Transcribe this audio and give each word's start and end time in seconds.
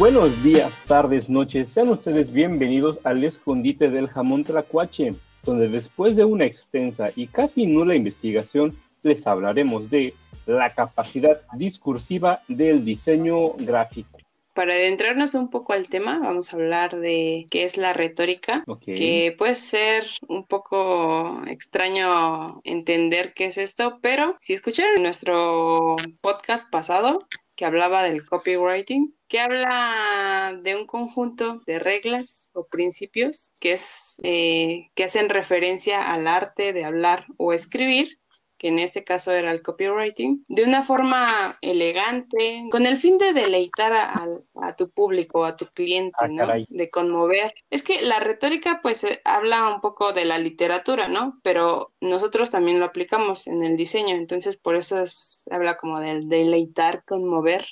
Buenos 0.00 0.42
días, 0.42 0.72
tardes, 0.86 1.28
noches. 1.28 1.68
Sean 1.68 1.90
ustedes 1.90 2.32
bienvenidos 2.32 2.98
al 3.04 3.22
escondite 3.22 3.90
del 3.90 4.08
jamón 4.08 4.44
tlacuache, 4.44 5.14
donde 5.44 5.68
después 5.68 6.16
de 6.16 6.24
una 6.24 6.46
extensa 6.46 7.10
y 7.14 7.26
casi 7.26 7.66
nula 7.66 7.94
investigación, 7.94 8.74
les 9.02 9.26
hablaremos 9.26 9.90
de 9.90 10.14
la 10.50 10.74
capacidad 10.74 11.40
discursiva 11.52 12.42
del 12.48 12.84
diseño 12.84 13.52
gráfico. 13.54 14.18
Para 14.52 14.74
adentrarnos 14.74 15.34
un 15.34 15.48
poco 15.48 15.72
al 15.72 15.88
tema, 15.88 16.18
vamos 16.18 16.52
a 16.52 16.56
hablar 16.56 16.98
de 16.98 17.46
qué 17.50 17.62
es 17.62 17.76
la 17.76 17.92
retórica, 17.92 18.64
que 18.84 19.34
puede 19.38 19.54
ser 19.54 20.04
un 20.26 20.44
poco 20.44 21.42
extraño 21.46 22.60
entender 22.64 23.32
qué 23.32 23.46
es 23.46 23.58
esto, 23.58 24.00
pero 24.02 24.36
si 24.40 24.52
escucharon 24.52 25.02
nuestro 25.02 25.96
podcast 26.20 26.68
pasado, 26.68 27.20
que 27.54 27.64
hablaba 27.64 28.02
del 28.02 28.24
copywriting, 28.24 29.14
que 29.28 29.38
habla 29.38 30.58
de 30.62 30.76
un 30.76 30.86
conjunto 30.86 31.60
de 31.66 31.78
reglas 31.78 32.50
o 32.54 32.66
principios 32.66 33.52
que, 33.60 33.72
es, 33.72 34.16
eh, 34.22 34.90
que 34.94 35.04
hacen 35.04 35.28
referencia 35.28 36.12
al 36.12 36.26
arte 36.26 36.72
de 36.72 36.84
hablar 36.84 37.26
o 37.36 37.52
escribir 37.52 38.18
que 38.60 38.68
en 38.68 38.78
este 38.78 39.02
caso 39.04 39.32
era 39.32 39.50
el 39.50 39.62
copywriting, 39.62 40.44
de 40.46 40.64
una 40.64 40.82
forma 40.82 41.58
elegante, 41.62 42.66
con 42.70 42.84
el 42.84 42.98
fin 42.98 43.16
de 43.16 43.32
deleitar 43.32 43.92
a, 43.94 44.76
tu 44.76 44.90
público, 44.90 45.46
a 45.46 45.56
tu 45.56 45.66
cliente, 45.68 46.14
ah, 46.20 46.28
¿no? 46.28 46.46
De 46.68 46.90
conmover. 46.90 47.54
Es 47.70 47.82
que 47.82 48.02
la 48.02 48.20
retórica, 48.20 48.80
pues, 48.82 49.02
eh, 49.04 49.22
habla 49.24 49.66
un 49.74 49.80
poco 49.80 50.12
de 50.12 50.26
la 50.26 50.38
literatura, 50.38 51.08
¿no? 51.08 51.40
Pero 51.42 51.94
nosotros 52.02 52.50
también 52.50 52.78
lo 52.78 52.84
aplicamos 52.84 53.46
en 53.46 53.62
el 53.62 53.78
diseño, 53.78 54.14
entonces 54.14 54.58
por 54.58 54.76
eso 54.76 55.02
habla 55.50 55.78
como 55.78 55.98
del 55.98 56.28
deleitar, 56.28 57.02
conmover. 57.06 57.66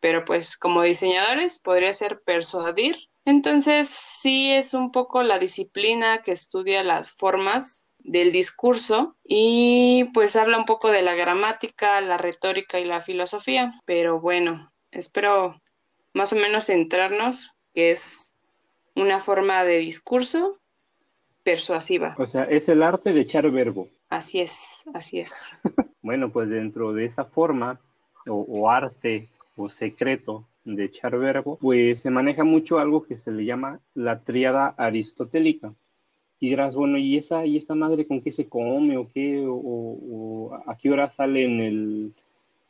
Pero 0.00 0.24
pues 0.24 0.56
como 0.56 0.82
diseñadores 0.82 1.58
podría 1.58 1.92
ser 1.92 2.22
persuadir. 2.22 2.96
Entonces 3.26 3.90
sí 3.90 4.50
es 4.50 4.72
un 4.72 4.90
poco 4.90 5.22
la 5.22 5.38
disciplina 5.38 6.22
que 6.22 6.32
estudia 6.32 6.82
las 6.82 7.10
formas 7.10 7.84
del 8.04 8.32
discurso 8.32 9.16
y 9.24 10.10
pues 10.14 10.36
habla 10.36 10.58
un 10.58 10.64
poco 10.64 10.90
de 10.90 11.02
la 11.02 11.14
gramática, 11.14 12.00
la 12.00 12.16
retórica 12.16 12.78
y 12.80 12.84
la 12.84 13.00
filosofía. 13.00 13.80
Pero 13.84 14.20
bueno, 14.20 14.72
espero 14.90 15.60
más 16.12 16.32
o 16.32 16.36
menos 16.36 16.66
centrarnos 16.66 17.54
que 17.74 17.90
es 17.92 18.34
una 18.94 19.20
forma 19.20 19.64
de 19.64 19.78
discurso 19.78 20.58
persuasiva. 21.42 22.14
O 22.18 22.26
sea, 22.26 22.44
es 22.44 22.68
el 22.68 22.82
arte 22.82 23.12
de 23.12 23.20
echar 23.20 23.50
verbo. 23.50 23.88
Así 24.08 24.40
es, 24.40 24.84
así 24.92 25.20
es. 25.20 25.58
bueno, 26.02 26.30
pues 26.30 26.50
dentro 26.50 26.92
de 26.92 27.06
esa 27.06 27.24
forma 27.24 27.80
o, 28.26 28.68
arte 28.68 29.28
o 29.56 29.70
secreto 29.70 30.46
de 30.64 30.84
echar 30.84 31.16
verbo, 31.16 31.58
pues 31.58 32.00
se 32.00 32.10
maneja 32.10 32.44
mucho 32.44 32.78
algo 32.78 33.04
que 33.04 33.16
se 33.16 33.30
le 33.30 33.44
llama 33.44 33.80
la 33.94 34.22
tríada 34.22 34.74
aristotélica 34.76 35.72
y 36.40 36.48
dirás, 36.48 36.74
bueno, 36.74 36.96
¿y 36.96 37.18
esa 37.18 37.44
y 37.44 37.58
esta 37.58 37.74
madre 37.74 38.06
con 38.06 38.22
qué 38.22 38.32
se 38.32 38.48
come 38.48 38.96
o 38.96 39.06
qué? 39.12 39.44
O, 39.46 40.58
a 40.66 40.76
qué 40.76 40.90
hora 40.90 41.08
sale 41.08 41.44
en 41.44 41.60
el, 41.60 42.14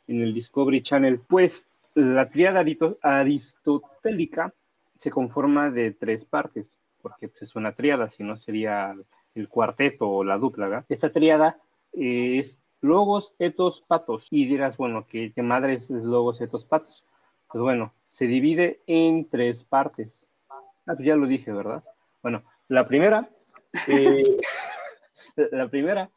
en 0.07 0.21
el 0.21 0.33
Discovery 0.33 0.83
Channel? 0.83 1.19
Pues 1.19 1.65
la 1.95 2.29
tríada 2.29 2.65
aristotélica 3.01 4.53
se 4.99 5.09
conforma 5.09 5.71
de 5.71 5.91
tres 5.91 6.25
partes, 6.25 6.77
porque 7.01 7.29
pues, 7.29 7.43
es 7.43 7.55
una 7.55 7.71
tríada, 7.71 8.09
si 8.09 8.23
no 8.23 8.35
sería 8.35 8.93
el 9.35 9.47
cuarteto 9.47 10.09
o 10.09 10.23
la 10.25 10.37
dupla. 10.37 10.85
Esta 10.89 11.11
tríada 11.11 11.57
es 11.93 12.59
logos, 12.81 13.35
etos, 13.39 13.81
patos. 13.87 14.27
Y 14.31 14.47
dirás, 14.47 14.75
bueno, 14.75 15.05
¿qué, 15.09 15.31
qué 15.33 15.41
madre 15.41 15.75
es 15.75 15.89
logos, 15.89 16.41
etos, 16.41 16.65
patos? 16.65 17.05
Pues 17.49 17.61
bueno, 17.61 17.93
se 18.09 18.27
divide 18.27 18.81
en 18.85 19.29
tres 19.29 19.63
partes. 19.63 20.27
Ah, 20.49 20.59
pues 20.95 21.05
ya 21.05 21.15
lo 21.15 21.25
dije, 21.25 21.53
¿verdad? 21.53 21.83
Bueno, 22.21 22.43
la 22.67 22.87
primera 22.87 23.29
eh, 23.87 24.23
la 25.51 25.67
primera 25.67 26.09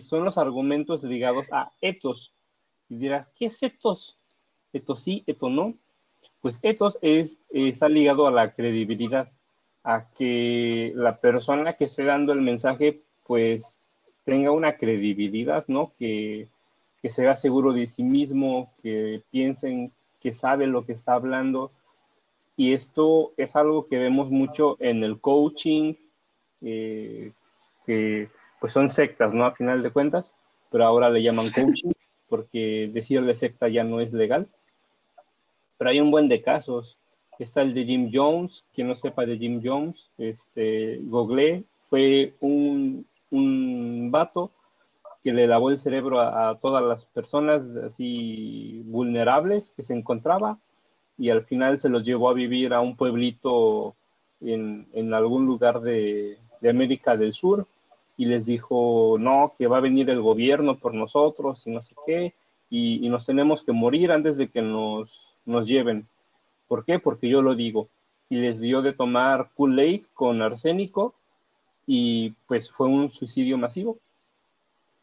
son 0.00 0.24
los 0.24 0.38
argumentos 0.38 1.02
ligados 1.02 1.46
a 1.50 1.72
etos. 1.80 2.32
Y 2.88 2.96
dirás, 2.96 3.28
¿qué 3.34 3.46
es 3.46 3.62
etos? 3.62 4.18
Etos 4.72 5.02
sí, 5.02 5.24
etos 5.26 5.50
no. 5.50 5.74
Pues 6.40 6.58
etos 6.62 6.98
es, 7.00 7.38
está 7.50 7.88
ligado 7.88 8.26
a 8.26 8.30
la 8.30 8.52
credibilidad, 8.52 9.30
a 9.82 10.10
que 10.10 10.92
la 10.94 11.18
persona 11.18 11.74
que 11.74 11.84
esté 11.84 12.04
dando 12.04 12.32
el 12.32 12.42
mensaje, 12.42 13.02
pues 13.26 13.78
tenga 14.24 14.50
una 14.50 14.76
credibilidad, 14.76 15.64
¿no? 15.68 15.92
Que, 15.98 16.48
que 17.00 17.10
sea 17.10 17.36
seguro 17.36 17.72
de 17.72 17.86
sí 17.86 18.02
mismo, 18.02 18.74
que 18.82 19.22
piensen 19.30 19.92
que 20.20 20.34
sabe 20.34 20.66
lo 20.66 20.84
que 20.84 20.92
está 20.92 21.14
hablando. 21.14 21.70
Y 22.56 22.74
esto 22.74 23.32
es 23.36 23.56
algo 23.56 23.86
que 23.86 23.98
vemos 23.98 24.30
mucho 24.30 24.76
en 24.80 25.02
el 25.02 25.20
coaching, 25.20 25.94
eh, 26.64 27.32
que 27.86 28.28
pues 28.60 28.72
son 28.72 28.88
sectas, 28.88 29.32
¿no? 29.32 29.44
A 29.44 29.54
final 29.54 29.82
de 29.82 29.90
cuentas, 29.90 30.34
pero 30.70 30.84
ahora 30.84 31.10
le 31.10 31.22
llaman 31.22 31.50
coaching 31.50 31.92
porque 32.28 32.90
decirle 32.92 33.34
secta 33.34 33.68
ya 33.68 33.84
no 33.84 34.00
es 34.00 34.12
legal. 34.12 34.48
Pero 35.76 35.90
hay 35.90 36.00
un 36.00 36.10
buen 36.10 36.28
de 36.28 36.42
casos. 36.42 36.98
Está 37.38 37.62
el 37.62 37.74
de 37.74 37.84
Jim 37.84 38.10
Jones, 38.12 38.64
quien 38.74 38.88
no 38.88 38.96
sepa 38.96 39.26
de 39.26 39.36
Jim 39.36 39.60
Jones, 39.62 40.10
este, 40.18 40.98
Google 41.02 41.64
fue 41.82 42.34
un, 42.40 43.06
un 43.30 44.10
vato 44.10 44.50
que 45.22 45.32
le 45.32 45.46
lavó 45.46 45.70
el 45.70 45.78
cerebro 45.78 46.20
a, 46.20 46.58
todas 46.60 46.82
las 46.82 47.06
personas 47.06 47.66
así 47.84 48.82
vulnerables 48.86 49.72
que 49.76 49.82
se 49.82 49.94
encontraba 49.94 50.58
y 51.16 51.30
al 51.30 51.44
final 51.44 51.80
se 51.80 51.88
los 51.88 52.04
llevó 52.04 52.28
a 52.28 52.34
vivir 52.34 52.74
a 52.74 52.80
un 52.80 52.96
pueblito 52.96 53.94
en, 54.40 54.86
en 54.92 55.14
algún 55.14 55.46
lugar 55.46 55.80
de, 55.80 56.38
de 56.64 56.70
América 56.70 57.14
del 57.14 57.34
Sur 57.34 57.66
y 58.16 58.24
les 58.24 58.46
dijo, 58.46 59.16
no, 59.20 59.52
que 59.58 59.66
va 59.66 59.76
a 59.76 59.82
venir 59.82 60.08
el 60.08 60.22
gobierno 60.22 60.78
por 60.78 60.94
nosotros 60.94 61.62
y 61.66 61.70
no 61.70 61.82
sé 61.82 61.94
qué, 62.06 62.32
y, 62.70 63.06
nos 63.10 63.26
tenemos 63.26 63.62
que 63.62 63.72
morir 63.72 64.10
antes 64.10 64.38
de 64.38 64.48
que 64.48 64.62
nos, 64.62 65.10
nos 65.44 65.66
lleven. 65.66 66.08
¿Por 66.66 66.86
qué? 66.86 66.98
Porque 66.98 67.28
yo 67.28 67.42
lo 67.42 67.54
digo. 67.54 67.88
Y 68.30 68.36
les 68.36 68.60
dio 68.60 68.80
de 68.80 68.94
tomar 68.94 69.50
Kool-Aid 69.54 70.06
con 70.14 70.40
arsénico 70.40 71.14
y 71.86 72.30
pues 72.48 72.70
fue 72.70 72.88
un 72.88 73.10
suicidio 73.10 73.58
masivo. 73.58 73.98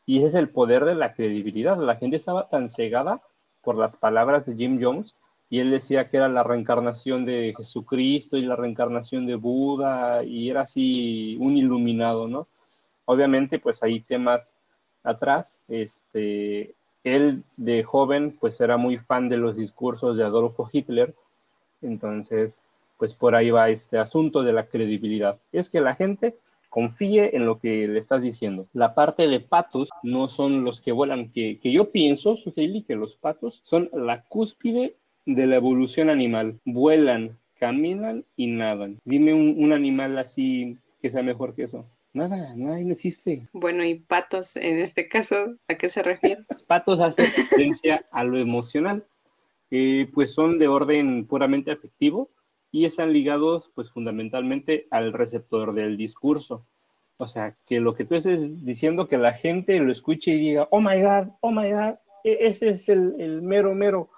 Y 0.07 0.17
ese 0.17 0.27
es 0.27 0.35
el 0.35 0.49
poder 0.49 0.83
de 0.83 0.95
la 0.95 1.13
credibilidad. 1.13 1.77
La 1.77 1.95
gente 1.95 2.17
estaba 2.17 2.49
tan 2.49 2.71
cegada 2.71 3.21
por 3.61 3.75
las 3.77 3.95
palabras 3.95 4.47
de 4.47 4.55
Jim 4.55 4.79
Jones 4.81 5.13
y 5.51 5.59
él 5.59 5.69
decía 5.69 6.07
que 6.07 6.15
era 6.15 6.29
la 6.29 6.43
reencarnación 6.43 7.25
de 7.25 7.53
Jesucristo 7.55 8.37
y 8.37 8.41
la 8.43 8.55
reencarnación 8.55 9.27
de 9.27 9.35
Buda 9.35 10.23
y 10.23 10.49
era 10.49 10.61
así 10.61 11.35
un 11.41 11.57
iluminado, 11.57 12.29
¿no? 12.29 12.47
Obviamente, 13.03 13.59
pues 13.59 13.83
hay 13.83 13.99
temas 13.99 14.55
atrás, 15.03 15.59
este, 15.67 16.73
él 17.03 17.43
de 17.57 17.83
joven, 17.83 18.37
pues 18.39 18.61
era 18.61 18.77
muy 18.77 18.97
fan 18.97 19.27
de 19.27 19.35
los 19.35 19.57
discursos 19.57 20.15
de 20.15 20.23
Adolfo 20.23 20.69
Hitler, 20.71 21.13
entonces, 21.81 22.55
pues 22.97 23.13
por 23.13 23.35
ahí 23.35 23.51
va 23.51 23.69
este 23.69 23.97
asunto 23.97 24.43
de 24.43 24.53
la 24.53 24.67
credibilidad. 24.67 25.37
Es 25.51 25.69
que 25.69 25.81
la 25.81 25.95
gente 25.95 26.37
confíe 26.69 27.35
en 27.35 27.45
lo 27.45 27.59
que 27.59 27.89
le 27.89 27.99
estás 27.99 28.21
diciendo. 28.21 28.67
La 28.71 28.95
parte 28.95 29.27
de 29.27 29.41
patos 29.41 29.89
no 30.01 30.29
son 30.29 30.63
los 30.63 30.79
que 30.79 30.93
vuelan, 30.93 31.29
que, 31.33 31.59
que 31.59 31.73
yo 31.73 31.91
pienso, 31.91 32.37
Sujeli, 32.37 32.83
que 32.83 32.95
los 32.95 33.17
patos 33.17 33.59
son 33.65 33.89
la 33.91 34.23
cúspide 34.23 34.95
de 35.25 35.47
la 35.47 35.57
evolución 35.57 36.09
animal. 36.09 36.59
Vuelan, 36.65 37.37
caminan 37.59 38.25
y 38.35 38.47
nadan. 38.47 38.99
Dime 39.05 39.33
un, 39.33 39.71
animal 39.71 40.17
así 40.17 40.77
que 41.01 41.11
sea 41.11 41.23
mejor 41.23 41.55
que 41.55 41.63
eso. 41.63 41.85
Nada, 42.13 42.53
no, 42.55 42.77
no 42.77 42.91
existe. 42.91 43.47
Bueno, 43.53 43.85
y 43.85 43.95
patos 43.95 44.57
en 44.57 44.79
este 44.79 45.07
caso, 45.07 45.35
¿a 45.67 45.75
qué 45.75 45.87
se 45.87 46.03
refiere? 46.03 46.41
patos 46.67 46.99
hacen 46.99 47.25
referencia 47.25 48.05
a 48.11 48.23
lo 48.23 48.37
emocional, 48.37 49.05
pues 50.13 50.33
son 50.33 50.59
de 50.59 50.67
orden 50.67 51.25
puramente 51.25 51.71
afectivo 51.71 52.29
y 52.71 52.85
están 52.85 53.13
ligados 53.13 53.71
pues 53.75 53.89
fundamentalmente 53.91 54.87
al 54.91 55.13
receptor 55.13 55.73
del 55.73 55.97
discurso. 55.97 56.65
O 57.17 57.27
sea, 57.27 57.55
que 57.67 57.79
lo 57.79 57.93
que 57.93 58.05
tú 58.05 58.15
estés 58.15 58.65
diciendo, 58.65 59.07
que 59.07 59.17
la 59.17 59.33
gente 59.33 59.79
lo 59.79 59.91
escuche 59.91 60.31
y 60.31 60.39
diga, 60.39 60.67
oh 60.71 60.81
my 60.81 60.99
God, 61.01 61.27
oh 61.41 61.51
my 61.51 61.71
God, 61.71 61.95
e-, 62.23 62.47
ese 62.47 62.69
es 62.69 62.89
el, 62.89 63.13
el 63.19 63.41
mero, 63.43 63.75
mero 63.75 64.09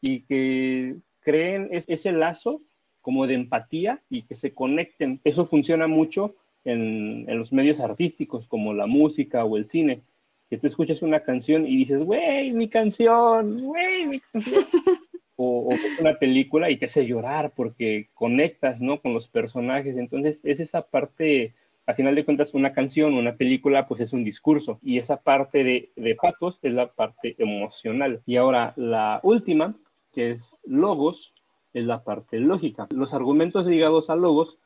y 0.00 0.22
que 0.22 0.96
creen 1.20 1.68
ese 1.72 2.12
lazo 2.12 2.62
como 3.00 3.26
de 3.26 3.34
empatía 3.34 4.02
y 4.10 4.22
que 4.22 4.34
se 4.34 4.52
conecten. 4.52 5.20
Eso 5.24 5.46
funciona 5.46 5.86
mucho 5.86 6.34
en, 6.64 7.24
los 7.38 7.52
medios 7.52 7.80
artísticos 7.80 8.46
como 8.48 8.74
la 8.74 8.86
música 8.86 9.44
o 9.44 9.56
el 9.56 9.70
cine, 9.70 10.02
que 10.50 10.58
tú 10.58 10.66
escuchas 10.66 11.02
una 11.02 11.20
canción 11.20 11.66
y 11.66 11.76
dices, 11.76 12.02
güey, 12.02 12.52
mi 12.52 12.68
canción, 12.68 13.62
güey, 13.62 14.06
mi 14.06 14.20
canción. 14.20 14.64
o, 15.36 15.68
una 16.00 16.14
película 16.18 16.70
y 16.70 16.76
te 16.76 16.86
hace 16.86 17.06
llorar 17.06 17.52
porque 17.54 18.08
conectas, 18.14 18.80
¿no? 18.80 19.00
Con 19.00 19.14
los 19.14 19.28
personajes. 19.28 19.96
Entonces, 19.96 20.40
es 20.42 20.60
esa 20.60 20.82
parte, 20.82 21.54
a 21.86 21.94
final 21.94 22.14
de 22.14 22.24
cuentas, 22.24 22.54
una 22.54 22.72
canción, 22.72 23.14
una 23.14 23.36
película, 23.36 23.86
pues 23.86 24.00
es 24.00 24.12
un 24.12 24.24
discurso. 24.24 24.78
Y 24.82 24.98
esa 24.98 25.22
parte 25.22 25.62
de, 25.62 25.90
de 25.96 26.14
patos 26.14 26.58
es 26.62 26.72
la 26.72 26.92
parte 26.92 27.36
emocional. 27.38 28.22
Y 28.26 28.36
ahora, 28.36 28.72
la 28.76 29.20
última, 29.22 29.76
que 30.16 30.30
es 30.30 30.56
logos, 30.64 31.34
es 31.74 31.84
la 31.84 32.02
parte 32.02 32.40
lógica. 32.40 32.88
Los 32.90 33.12
argumentos 33.12 33.66
ligados 33.66 34.08
a 34.08 34.16
logos, 34.16 34.56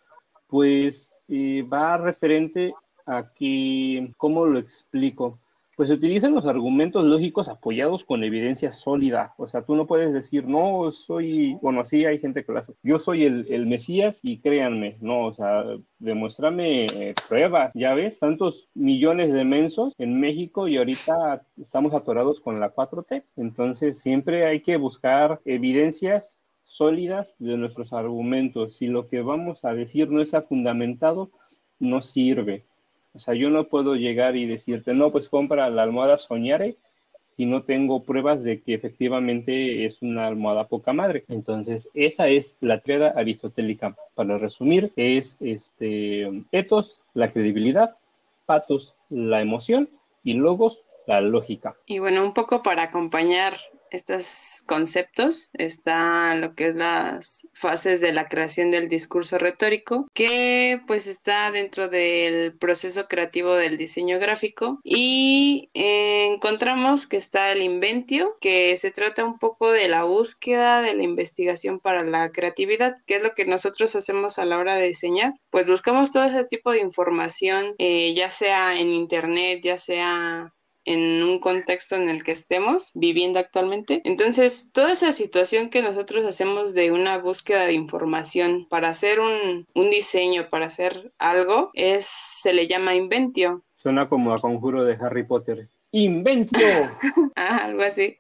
pues 0.47 1.13
eh, 1.27 1.63
va 1.63 1.97
referente 1.97 2.73
a 3.05 3.33
que, 3.35 4.13
¿cómo 4.17 4.47
lo 4.47 4.61
explico? 4.61 5.41
Pues 5.81 5.89
se 5.89 5.95
utilizan 5.95 6.35
los 6.35 6.45
argumentos 6.45 7.07
lógicos 7.07 7.49
apoyados 7.49 8.05
con 8.05 8.23
evidencia 8.23 8.71
sólida. 8.71 9.33
O 9.39 9.47
sea, 9.47 9.63
tú 9.63 9.75
no 9.75 9.87
puedes 9.87 10.13
decir, 10.13 10.47
no, 10.47 10.93
soy, 10.93 11.55
bueno, 11.63 11.81
así 11.81 12.05
hay 12.05 12.19
gente 12.19 12.45
que 12.45 12.53
lo 12.53 12.59
hace. 12.59 12.75
Yo 12.83 12.99
soy 12.99 13.25
el, 13.25 13.65
Mesías 13.65 14.21
y 14.23 14.41
créanme, 14.41 14.99
no, 15.01 15.29
o 15.29 15.33
sea, 15.33 15.65
demuéstrame 15.99 16.85
eh, 16.85 17.15
pruebas. 17.27 17.73
Ya 17.73 17.95
ves, 17.95 18.19
tantos 18.19 18.69
millones 18.75 19.33
de 19.33 19.43
mensos 19.43 19.95
en 19.97 20.21
México 20.21 20.69
y 20.69 20.77
ahorita 20.77 21.47
estamos 21.59 21.95
atorados 21.95 22.43
con 22.43 22.61
la 22.61 22.75
4T. 22.75 23.25
Entonces, 23.37 24.01
siempre 24.01 24.45
hay 24.45 24.61
que 24.61 24.77
buscar 24.77 25.41
evidencias 25.47 26.39
sólidas 26.65 27.37
de 27.39 27.57
nuestros 27.57 27.95
argumentos. 27.95 28.77
Si 28.77 28.87
lo 28.87 29.09
que 29.09 29.23
vamos 29.23 29.65
a 29.65 29.73
decir 29.73 30.11
no 30.11 30.21
está 30.21 30.43
fundamentado, 30.43 31.31
no 31.79 32.03
sirve. 32.03 32.67
O 33.15 33.19
sea, 33.19 33.35
yo 33.35 33.51
no 33.51 33.65
puedo 33.65 33.95
llegar 33.97 34.37
y 34.37 34.47
decirte, 34.47 34.95
no, 34.95 35.11
pues 35.11 35.29
compra 35.29 35.69
la 35.71 35.83
almohada 35.83 36.17
Soñare 36.17 36.77
si 37.37 37.47
no 37.47 37.63
tengo 37.63 38.03
pruebas 38.03 38.45
de 38.45 38.61
que 38.61 38.75
efectivamente 38.75 39.87
es 39.87 40.03
una 40.03 40.27
almohada 40.27 40.69
poca 40.69 40.93
madre. 40.93 41.25
Entonces, 41.29 41.89
esa 41.95 42.29
es 42.29 42.57
la 42.61 42.81
triada 42.81 43.15
aristotélica. 43.17 43.97
Para 44.15 44.37
resumir, 44.37 44.93
es 44.97 45.37
este 45.41 46.45
etos, 46.53 47.01
la 47.15 47.31
credibilidad, 47.31 47.97
patos, 48.45 48.95
la 49.09 49.41
emoción 49.41 49.89
y 50.23 50.35
logos, 50.35 50.81
la 51.07 51.23
lógica. 51.23 51.77
Y 51.87 51.99
bueno, 51.99 52.23
un 52.23 52.35
poco 52.35 52.63
para 52.63 52.83
acompañar 52.83 53.55
estos 53.91 54.63
conceptos 54.67 55.51
está 55.55 56.35
lo 56.35 56.55
que 56.55 56.69
es 56.69 56.75
las 56.75 57.47
fases 57.53 58.01
de 58.01 58.13
la 58.13 58.29
creación 58.29 58.71
del 58.71 58.89
discurso 58.89 59.39
retórico, 59.39 60.09
que 60.15 60.81
pues 60.87 61.07
está 61.07 61.51
dentro 61.51 61.89
del 61.89 62.57
proceso 62.59 63.07
creativo 63.09 63.55
del 63.55 63.77
diseño 63.77 64.19
gráfico. 64.19 64.81
Y 64.85 65.71
encontramos 65.75 67.07
que 67.07 67.17
está 67.17 67.53
el 67.53 67.63
inventio, 67.63 68.37
que 68.41 68.77
se 68.77 68.91
trata 68.91 69.25
un 69.25 69.39
poco 69.39 69.71
de 69.73 69.89
la 69.89 70.05
búsqueda 70.05 70.83
de 70.83 70.95
la 70.95 71.03
investigación 71.03 71.81
para 71.81 72.05
la 72.05 72.31
creatividad, 72.31 72.95
que 73.07 73.17
es 73.17 73.23
lo 73.23 73.35
que 73.35 73.45
nosotros 73.45 73.95
hacemos 73.97 74.39
a 74.39 74.45
la 74.45 74.59
hora 74.59 74.75
de 74.75 74.89
diseñar, 74.89 75.35
pues 75.51 75.67
buscamos 75.67 76.11
todo 76.13 76.25
ese 76.25 76.45
tipo 76.45 76.73
de 76.73 76.81
información, 76.81 77.75
eh, 77.79 78.15
ya 78.15 78.29
sea 78.29 78.79
en 78.79 78.91
internet, 78.91 79.61
ya 79.63 79.79
sea 79.79 80.53
en 80.85 81.23
un 81.23 81.39
contexto 81.39 81.97
en 81.97 82.09
el 82.09 82.23
que 82.23 82.33
estemos 82.33 82.93
viviendo 82.95 83.39
actualmente. 83.39 84.01
Entonces, 84.05 84.71
toda 84.73 84.93
esa 84.93 85.13
situación 85.13 85.71
que 85.71 85.83
nosotros 85.83 86.25
hacemos 86.25 86.75
de 86.75 86.91
una 86.91 87.19
búsqueda 87.19 87.67
de 87.67 87.75
información 87.75 88.67
para 88.69 88.89
hacer 88.89 89.21
un, 89.21 89.67
diseño, 89.91 90.49
para 90.49 90.67
hacer 90.67 91.13
algo, 91.19 91.71
es, 91.75 92.07
se 92.07 92.53
le 92.53 92.67
llama 92.67 92.95
inventio. 92.95 93.63
Suena 93.75 94.09
como 94.09 94.33
a 94.33 94.41
conjuro 94.41 94.85
de 94.85 94.97
Harry 95.01 95.25
Potter. 95.25 95.69
¡Inventio! 95.93 96.67
ah, 97.37 97.61
algo 97.65 97.83
así. 97.83 98.17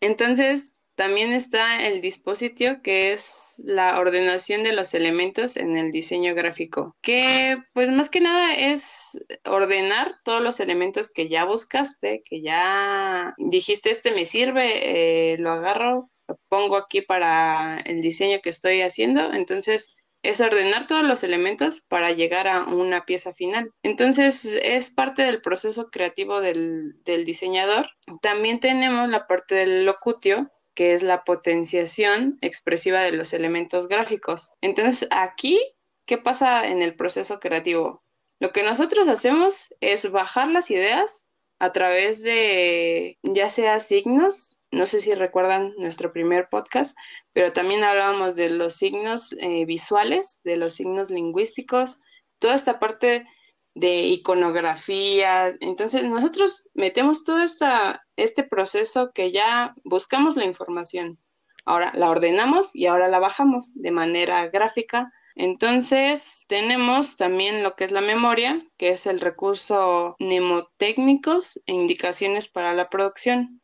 Entonces, 0.00 0.77
también 0.98 1.32
está 1.32 1.86
el 1.86 2.00
dispositivo, 2.00 2.82
que 2.82 3.12
es 3.12 3.62
la 3.64 4.00
ordenación 4.00 4.64
de 4.64 4.72
los 4.72 4.94
elementos 4.94 5.56
en 5.56 5.76
el 5.76 5.92
diseño 5.92 6.34
gráfico, 6.34 6.96
que 7.02 7.56
pues 7.72 7.88
más 7.90 8.10
que 8.10 8.20
nada 8.20 8.52
es 8.56 9.16
ordenar 9.44 10.16
todos 10.24 10.42
los 10.42 10.58
elementos 10.58 11.08
que 11.08 11.28
ya 11.28 11.44
buscaste, 11.44 12.20
que 12.28 12.42
ya 12.42 13.32
dijiste, 13.38 13.90
este 13.90 14.10
me 14.10 14.26
sirve, 14.26 15.34
eh, 15.34 15.38
lo 15.38 15.52
agarro, 15.52 16.10
lo 16.26 16.36
pongo 16.48 16.76
aquí 16.76 17.00
para 17.00 17.78
el 17.86 18.02
diseño 18.02 18.40
que 18.42 18.50
estoy 18.50 18.80
haciendo. 18.80 19.32
Entonces, 19.32 19.94
es 20.24 20.40
ordenar 20.40 20.88
todos 20.88 21.06
los 21.06 21.22
elementos 21.22 21.80
para 21.80 22.10
llegar 22.10 22.48
a 22.48 22.64
una 22.64 23.04
pieza 23.04 23.32
final. 23.32 23.70
Entonces, 23.84 24.44
es 24.64 24.90
parte 24.90 25.22
del 25.22 25.42
proceso 25.42 25.90
creativo 25.90 26.40
del, 26.40 27.00
del 27.04 27.24
diseñador. 27.24 27.88
También 28.20 28.58
tenemos 28.58 29.08
la 29.08 29.28
parte 29.28 29.54
del 29.54 29.84
locutio, 29.84 30.50
que 30.78 30.94
es 30.94 31.02
la 31.02 31.24
potenciación 31.24 32.38
expresiva 32.40 33.00
de 33.00 33.10
los 33.10 33.32
elementos 33.32 33.88
gráficos. 33.88 34.52
Entonces, 34.60 35.08
aquí, 35.10 35.60
¿qué 36.06 36.18
pasa 36.18 36.68
en 36.68 36.82
el 36.82 36.94
proceso 36.94 37.40
creativo? 37.40 38.04
Lo 38.38 38.52
que 38.52 38.62
nosotros 38.62 39.08
hacemos 39.08 39.74
es 39.80 40.08
bajar 40.12 40.46
las 40.46 40.70
ideas 40.70 41.26
a 41.58 41.72
través 41.72 42.22
de 42.22 43.18
ya 43.24 43.50
sea 43.50 43.80
signos, 43.80 44.56
no 44.70 44.86
sé 44.86 45.00
si 45.00 45.12
recuerdan 45.14 45.74
nuestro 45.78 46.12
primer 46.12 46.48
podcast, 46.48 46.96
pero 47.32 47.52
también 47.52 47.82
hablábamos 47.82 48.36
de 48.36 48.48
los 48.48 48.76
signos 48.76 49.34
eh, 49.40 49.64
visuales, 49.64 50.38
de 50.44 50.58
los 50.58 50.74
signos 50.74 51.10
lingüísticos, 51.10 51.98
toda 52.38 52.54
esta 52.54 52.78
parte 52.78 53.26
de 53.74 54.06
iconografía. 54.06 55.56
Entonces, 55.60 56.04
nosotros 56.04 56.68
metemos 56.74 57.24
todo 57.24 57.42
esta, 57.42 58.04
este 58.16 58.42
proceso 58.42 59.12
que 59.12 59.32
ya 59.32 59.74
buscamos 59.84 60.36
la 60.36 60.44
información. 60.44 61.18
Ahora 61.64 61.92
la 61.94 62.10
ordenamos 62.10 62.74
y 62.74 62.86
ahora 62.86 63.08
la 63.08 63.18
bajamos 63.18 63.74
de 63.74 63.90
manera 63.90 64.48
gráfica. 64.48 65.12
Entonces, 65.34 66.44
tenemos 66.48 67.16
también 67.16 67.62
lo 67.62 67.76
que 67.76 67.84
es 67.84 67.92
la 67.92 68.00
memoria, 68.00 68.66
que 68.76 68.88
es 68.88 69.06
el 69.06 69.20
recurso 69.20 70.16
mnemotécnicos 70.18 71.60
e 71.66 71.74
indicaciones 71.74 72.48
para 72.48 72.74
la 72.74 72.88
producción. 72.88 73.60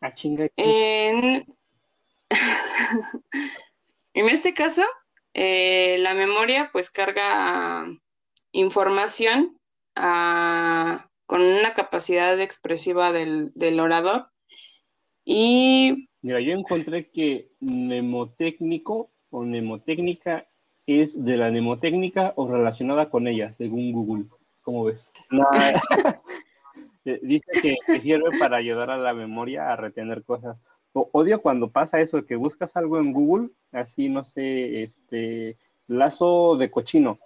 Ah, 0.00 0.12
chinga. 0.12 0.48
En... 0.56 1.46
en 4.14 4.28
este 4.28 4.52
caso, 4.52 4.82
eh, 5.32 5.96
la 6.00 6.14
memoria 6.14 6.70
pues 6.72 6.90
carga 6.90 7.86
información 8.54 9.58
ah, 9.96 11.08
con 11.26 11.42
una 11.42 11.74
capacidad 11.74 12.40
expresiva 12.40 13.12
del, 13.12 13.52
orador. 13.80 14.28
Y. 15.24 16.08
Mira, 16.22 16.40
yo 16.40 16.52
encontré 16.52 17.10
que 17.10 17.50
mnemotécnico 17.60 19.10
o 19.30 19.42
mnemotécnica 19.42 20.46
es 20.86 21.22
de 21.22 21.36
la 21.36 21.50
mnemotécnica 21.50 22.32
o 22.36 22.48
relacionada 22.48 23.10
con 23.10 23.26
ella, 23.26 23.52
según 23.52 23.92
Google. 23.92 24.26
¿Cómo 24.62 24.84
ves? 24.84 25.10
Eh, 27.06 27.20
dice 27.22 27.44
que, 27.60 28.00
sirve 28.00 28.38
para 28.38 28.56
ayudar 28.56 28.90
a 28.90 28.96
la 28.96 29.12
memoria 29.12 29.70
a 29.70 29.76
retener 29.76 30.24
cosas. 30.24 30.56
odio 30.94 31.42
cuando 31.42 31.68
pasa 31.68 32.00
eso, 32.00 32.24
que 32.24 32.34
buscas 32.34 32.78
algo 32.78 32.98
en 32.98 33.12
Google, 33.12 33.50
así, 33.72 34.08
no 34.08 34.24
sé, 34.24 34.84
este, 34.84 35.58
lazo 35.86 36.56
de 36.56 36.70
cochino 36.70 37.18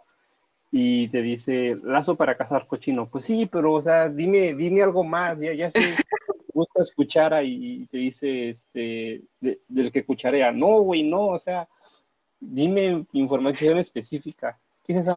y 0.71 1.09
te 1.09 1.23
dice 1.23 1.79
lazo 1.83 2.17
para 2.17 2.37
cazar 2.37 2.67
cochino. 2.67 3.09
Pues 3.09 3.25
sí, 3.25 3.47
pero 3.47 3.73
o 3.73 3.83
sea, 3.83 4.09
dime, 4.09 4.55
dime 4.55 4.83
algo 4.83 5.05
más, 5.05 5.39
ya, 5.39 5.53
ya 5.55 5.71
sé, 5.71 5.81
busca 6.53 6.83
cuchara 6.95 7.43
y 7.43 7.87
te 7.87 7.99
dice 7.99 8.51
este 8.51 9.23
del 9.41 9.93
que 9.93 10.05
cucharea. 10.05 10.53
No, 10.53 10.81
güey, 10.81 11.03
no, 11.03 11.29
o 11.29 11.39
sea, 11.39 11.69
dime 12.41 13.07
información 13.13 13.79
específica. 13.79 14.59
¿Qué 14.85 14.93
es 14.95 15.01
esa 15.01 15.17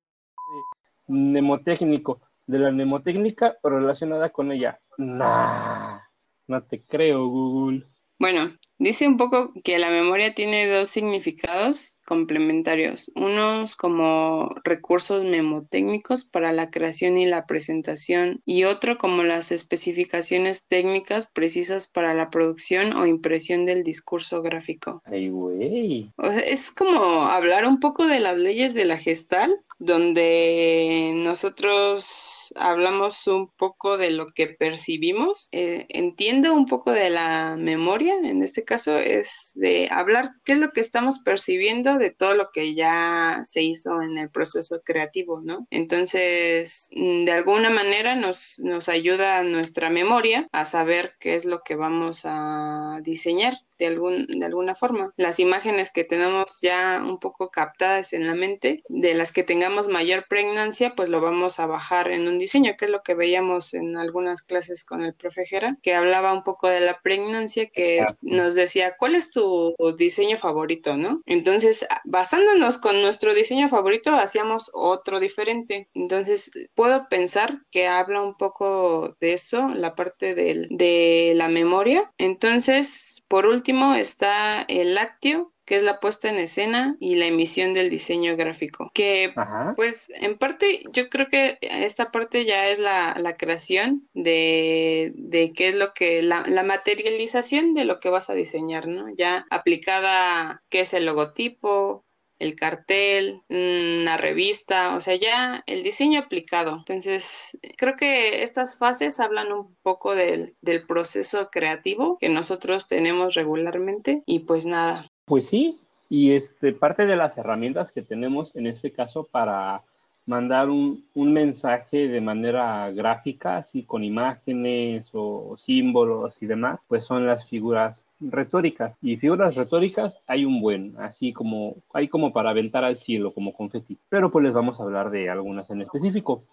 mnemotécnico? 1.07 2.21
De 2.47 2.59
la 2.59 2.71
mnemotécnica 2.71 3.57
relacionada 3.63 4.29
con 4.29 4.51
ella. 4.51 4.79
Nah, 4.97 5.99
no 6.47 6.63
te 6.63 6.81
creo, 6.81 7.27
Google. 7.27 7.85
Bueno, 8.19 8.51
dice 8.81 9.07
un 9.07 9.15
poco 9.15 9.53
que 9.63 9.77
la 9.77 9.91
memoria 9.91 10.33
tiene 10.33 10.67
dos 10.67 10.89
significados 10.89 12.01
complementarios, 12.05 13.11
unos 13.15 13.75
como 13.75 14.49
recursos 14.63 15.23
memotécnicos 15.23 16.25
para 16.25 16.51
la 16.51 16.71
creación 16.71 17.17
y 17.19 17.25
la 17.25 17.45
presentación 17.45 18.41
y 18.43 18.63
otro 18.63 18.97
como 18.97 19.21
las 19.21 19.51
especificaciones 19.51 20.65
técnicas 20.67 21.27
precisas 21.27 21.87
para 21.87 22.15
la 22.15 22.31
producción 22.31 22.93
o 22.97 23.05
impresión 23.05 23.65
del 23.65 23.83
discurso 23.83 24.41
gráfico. 24.41 25.03
Ay, 25.05 25.29
güey. 25.29 26.11
es 26.45 26.71
como 26.71 27.27
hablar 27.27 27.67
un 27.67 27.79
poco 27.79 28.07
de 28.07 28.19
las 28.19 28.37
leyes 28.37 28.73
de 28.73 28.85
la 28.85 28.97
gestal, 28.97 29.55
donde 29.77 31.13
nosotros 31.15 32.51
hablamos 32.55 33.27
un 33.27 33.47
poco 33.47 33.97
de 33.97 34.11
lo 34.11 34.25
que 34.25 34.47
percibimos. 34.47 35.49
Eh, 35.51 35.85
entiendo 35.89 36.53
un 36.53 36.65
poco 36.65 36.91
de 36.91 37.09
la 37.09 37.55
memoria 37.57 38.15
en 38.23 38.43
este 38.43 38.63
caso 38.63 38.70
es 38.75 39.51
de 39.55 39.87
hablar 39.91 40.31
qué 40.43 40.53
es 40.53 40.59
lo 40.59 40.69
que 40.69 40.81
estamos 40.81 41.19
percibiendo 41.19 41.97
de 41.97 42.11
todo 42.11 42.35
lo 42.35 42.49
que 42.51 42.73
ya 42.75 43.41
se 43.43 43.61
hizo 43.61 44.01
en 44.01 44.17
el 44.17 44.29
proceso 44.29 44.81
creativo, 44.83 45.41
¿no? 45.41 45.67
Entonces, 45.69 46.89
mm, 46.91 47.25
de 47.25 47.31
alguna 47.31 47.69
manera 47.69 48.15
nos, 48.15 48.59
nos 48.63 48.89
ayuda 48.89 49.43
nuestra 49.43 49.89
memoria 49.89 50.47
a 50.51 50.65
saber 50.65 51.15
qué 51.19 51.35
es 51.35 51.45
lo 51.45 51.61
que 51.63 51.75
vamos 51.75 52.21
a 52.25 52.99
diseñar 53.03 53.57
de, 53.81 53.87
algún, 53.87 54.27
de 54.27 54.45
alguna 54.45 54.75
forma. 54.75 55.13
Las 55.17 55.39
imágenes 55.39 55.91
que 55.91 56.03
tenemos 56.03 56.59
ya 56.61 57.01
un 57.03 57.19
poco 57.19 57.49
captadas 57.49 58.13
en 58.13 58.27
la 58.27 58.35
mente, 58.35 58.83
de 58.87 59.15
las 59.15 59.31
que 59.31 59.43
tengamos 59.43 59.87
mayor 59.87 60.27
pregnancia, 60.29 60.93
pues 60.95 61.09
lo 61.09 61.19
vamos 61.19 61.59
a 61.59 61.65
bajar 61.65 62.11
en 62.11 62.27
un 62.27 62.37
diseño, 62.37 62.75
que 62.77 62.85
es 62.85 62.91
lo 62.91 63.01
que 63.01 63.15
veíamos 63.15 63.73
en 63.73 63.97
algunas 63.97 64.43
clases 64.43 64.83
con 64.83 65.01
el 65.01 65.15
profe 65.15 65.45
Jera, 65.45 65.77
que 65.81 65.95
hablaba 65.95 66.31
un 66.33 66.43
poco 66.43 66.67
de 66.67 66.79
la 66.79 67.01
pregnancia, 67.01 67.69
que 67.69 68.05
nos 68.21 68.53
decía, 68.61 68.95
¿cuál 68.97 69.15
es 69.15 69.31
tu 69.31 69.75
diseño 69.97 70.37
favorito, 70.37 70.95
no? 70.95 71.21
Entonces, 71.25 71.85
basándonos 72.05 72.77
con 72.77 73.01
nuestro 73.01 73.33
diseño 73.33 73.69
favorito, 73.69 74.11
hacíamos 74.11 74.71
otro 74.73 75.19
diferente. 75.19 75.89
Entonces, 75.93 76.49
puedo 76.73 77.07
pensar 77.09 77.59
que 77.71 77.87
habla 77.87 78.21
un 78.21 78.37
poco 78.37 79.15
de 79.19 79.33
eso, 79.33 79.67
la 79.69 79.95
parte 79.95 80.33
de 80.35 81.33
la 81.35 81.49
memoria. 81.49 82.11
Entonces, 82.17 83.23
por 83.27 83.45
último, 83.45 83.95
está 83.95 84.61
el 84.67 84.95
lácteo, 84.95 85.53
que 85.71 85.77
es 85.77 85.83
la 85.83 86.01
puesta 86.01 86.29
en 86.29 86.35
escena 86.35 86.97
y 86.99 87.15
la 87.15 87.27
emisión 87.27 87.73
del 87.73 87.89
diseño 87.89 88.35
gráfico. 88.35 88.91
Que, 88.93 89.33
pues, 89.77 90.11
en 90.19 90.37
parte, 90.37 90.83
yo 90.91 91.07
creo 91.07 91.29
que 91.29 91.59
esta 91.61 92.11
parte 92.11 92.43
ya 92.43 92.67
es 92.67 92.77
la, 92.77 93.35
creación 93.37 94.05
de, 94.13 95.13
de, 95.15 95.53
qué 95.53 95.69
es 95.69 95.75
lo 95.75 95.93
que, 95.93 96.23
la, 96.23 96.43
la, 96.45 96.63
materialización 96.63 97.73
de 97.73 97.85
lo 97.85 98.01
que 98.01 98.09
vas 98.09 98.29
a 98.29 98.33
diseñar, 98.33 98.89
¿no? 98.89 99.15
Ya 99.15 99.45
aplicada, 99.49 100.61
qué 100.67 100.81
es 100.81 100.93
el 100.93 101.05
logotipo, 101.05 102.03
el 102.41 102.55
cartel, 102.55 103.43
una 103.47 104.17
revista, 104.17 104.95
o 104.95 104.99
sea, 104.99 105.15
ya 105.15 105.63
el 105.67 105.83
diseño 105.83 106.19
aplicado. 106.19 106.77
Entonces, 106.79 107.57
creo 107.77 107.95
que 107.95 108.43
estas 108.43 108.77
fases 108.77 109.21
hablan 109.21 109.53
un 109.53 109.77
poco 109.83 110.15
del, 110.15 110.55
del 110.59 110.85
proceso 110.85 111.49
creativo 111.49 112.17
que 112.19 112.27
nosotros 112.27 112.87
tenemos 112.87 113.35
regularmente 113.35 114.23
y 114.25 114.39
pues 114.39 114.65
nada. 114.65 115.10
Pues 115.31 115.47
sí, 115.47 115.79
y 116.09 116.33
este, 116.33 116.73
parte 116.73 117.05
de 117.05 117.15
las 117.15 117.37
herramientas 117.37 117.93
que 117.93 118.01
tenemos 118.01 118.53
en 118.53 118.67
este 118.67 118.91
caso 118.91 119.29
para 119.31 119.81
mandar 120.25 120.69
un, 120.69 121.05
un, 121.13 121.31
mensaje 121.31 122.09
de 122.09 122.19
manera 122.19 122.91
gráfica, 122.91 123.55
así 123.55 123.83
con 123.83 124.03
imágenes 124.03 125.09
o 125.13 125.55
símbolos 125.57 126.35
y 126.41 126.47
demás, 126.47 126.81
pues 126.89 127.05
son 127.05 127.27
las 127.27 127.47
figuras 127.47 128.03
retóricas. 128.19 128.97
Y 129.01 129.15
figuras 129.15 129.55
retóricas 129.55 130.13
hay 130.27 130.43
un 130.43 130.59
buen, 130.59 130.95
así 130.99 131.31
como 131.31 131.77
hay 131.93 132.09
como 132.09 132.33
para 132.33 132.49
aventar 132.49 132.83
al 132.83 132.97
cielo, 132.97 133.33
como 133.33 133.53
confeti. 133.53 133.97
Pero 134.09 134.31
pues 134.31 134.43
les 134.43 134.53
vamos 134.53 134.81
a 134.81 134.83
hablar 134.83 135.11
de 135.11 135.29
algunas 135.29 135.69
en 135.69 135.81
específico. 135.81 136.43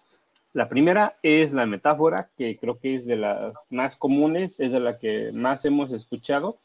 La 0.53 0.69
primera 0.69 1.17
es 1.21 1.51
la 1.51 1.65
metáfora, 1.65 2.29
que 2.37 2.55
creo 2.55 2.79
que 2.79 2.95
es 2.95 3.05
de 3.05 3.17
las 3.17 3.55
más 3.69 3.97
comunes, 3.97 4.57
es 4.57 4.71
de 4.71 4.79
la 4.79 4.97
que 4.99 5.33
más 5.33 5.65
hemos 5.65 5.91
escuchado. 5.91 6.59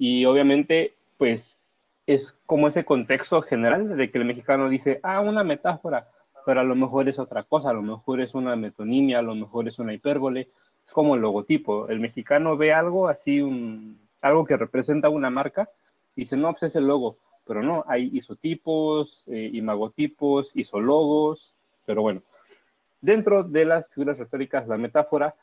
Y 0.00 0.24
obviamente, 0.24 0.94
pues 1.18 1.56
es 2.06 2.38
como 2.46 2.68
ese 2.68 2.86
contexto 2.86 3.42
general 3.42 3.96
de 3.96 4.10
que 4.10 4.16
el 4.16 4.24
mexicano 4.24 4.70
dice, 4.70 4.98
ah, 5.02 5.20
una 5.20 5.44
metáfora, 5.44 6.08
pero 6.46 6.60
a 6.60 6.64
lo 6.64 6.74
mejor 6.74 7.06
es 7.08 7.18
otra 7.18 7.42
cosa, 7.42 7.70
a 7.70 7.74
lo 7.74 7.82
mejor 7.82 8.22
es 8.22 8.34
una 8.34 8.56
metonimia, 8.56 9.18
a 9.18 9.22
lo 9.22 9.34
mejor 9.34 9.68
es 9.68 9.78
una 9.78 9.92
hipérbole, 9.92 10.48
es 10.86 10.92
como 10.92 11.16
el 11.16 11.20
logotipo. 11.20 11.88
El 11.88 12.00
mexicano 12.00 12.56
ve 12.56 12.72
algo 12.72 13.08
así, 13.08 13.42
un, 13.42 14.00
algo 14.22 14.46
que 14.46 14.56
representa 14.56 15.10
una 15.10 15.28
marca, 15.28 15.68
y 16.16 16.22
dice, 16.22 16.38
no, 16.38 16.50
pues 16.52 16.62
es 16.62 16.76
el 16.76 16.86
logo, 16.86 17.18
pero 17.44 17.62
no, 17.62 17.84
hay 17.86 18.10
isotipos, 18.14 19.24
eh, 19.26 19.50
imagotipos, 19.52 20.52
isologos, 20.54 21.54
pero 21.84 22.00
bueno, 22.00 22.22
dentro 23.00 23.42
de 23.42 23.66
las 23.66 23.88
figuras 23.90 24.18
retóricas, 24.18 24.66
la 24.66 24.78
metáfora, 24.78 25.34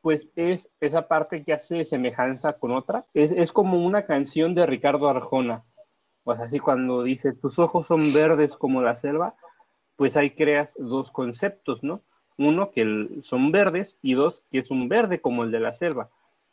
pues 0.00 0.28
es 0.36 0.68
esa 0.80 1.08
parte 1.08 1.44
que 1.44 1.52
hace 1.52 1.84
semejanza 1.84 2.54
con 2.54 2.72
otra, 2.72 3.06
es, 3.14 3.32
es 3.32 3.52
como 3.52 3.84
una 3.84 4.06
canción 4.06 4.54
de 4.54 4.66
Ricardo 4.66 5.08
Arjona, 5.08 5.64
pues 6.24 6.40
así 6.40 6.58
cuando 6.58 7.02
dice, 7.02 7.32
tus 7.32 7.58
ojos 7.58 7.86
son 7.86 8.12
verdes 8.12 8.56
como 8.56 8.82
la 8.82 8.96
selva, 8.96 9.34
pues 9.96 10.16
ahí 10.16 10.30
creas 10.30 10.74
dos 10.78 11.10
conceptos, 11.12 11.82
¿no? 11.82 12.02
Uno 12.38 12.70
que 12.70 13.20
son 13.22 13.52
verdes 13.52 13.98
y 14.00 14.14
dos 14.14 14.44
que 14.50 14.60
es 14.60 14.70
un 14.70 14.88
verde 14.88 15.20
como 15.20 15.44
el 15.44 15.50
de 15.50 15.60
la 15.60 15.74
selva. 15.74 16.08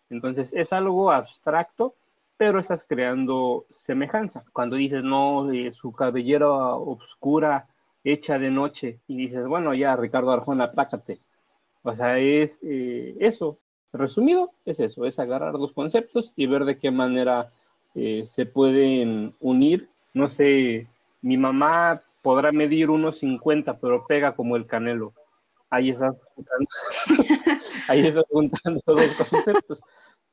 Entonces 0.09 0.49
es 0.51 0.73
algo 0.73 1.11
abstracto, 1.11 1.95
pero 2.37 2.59
estás 2.59 2.83
creando 2.87 3.65
semejanza. 3.71 4.43
Cuando 4.53 4.75
dices, 4.75 5.03
no, 5.03 5.51
eh, 5.51 5.71
su 5.71 5.91
cabellera 5.91 6.49
oscura 6.49 7.67
hecha 8.03 8.37
de 8.39 8.51
noche, 8.51 8.99
y 9.07 9.17
dices, 9.17 9.45
bueno, 9.47 9.73
ya, 9.73 9.95
Ricardo 9.95 10.31
Arjona, 10.31 10.65
aplácate. 10.65 11.19
O 11.83 11.95
sea, 11.95 12.19
es 12.19 12.59
eh, 12.63 13.15
eso. 13.19 13.57
Resumido, 13.93 14.51
es 14.65 14.79
eso, 14.79 15.05
es 15.05 15.17
agarrar 15.17 15.53
dos 15.53 15.71
conceptos 15.71 16.33
y 16.35 16.45
ver 16.45 16.65
de 16.65 16.77
qué 16.77 16.91
manera 16.91 17.51
eh, 17.95 18.27
se 18.29 18.45
pueden 18.45 19.33
unir. 19.39 19.89
No 20.13 20.27
sé, 20.27 20.87
mi 21.21 21.37
mamá 21.37 22.03
podrá 22.21 22.51
medir 22.51 22.89
unos 22.89 23.19
50, 23.19 23.79
pero 23.79 24.05
pega 24.05 24.35
como 24.35 24.55
el 24.55 24.67
canelo 24.67 25.13
ahí 25.69 25.91
estás 25.91 26.15
juntando, 26.35 26.67
ahí 27.87 28.07
estás 28.07 28.25
juntando 28.29 28.81
dos 28.85 29.15
conceptos. 29.15 29.81